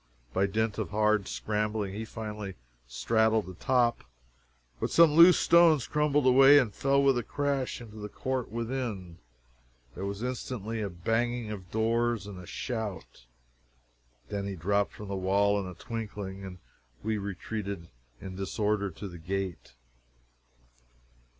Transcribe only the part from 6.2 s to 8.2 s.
away and fell with a crash into the